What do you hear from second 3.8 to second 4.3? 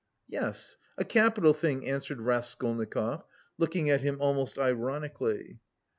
at him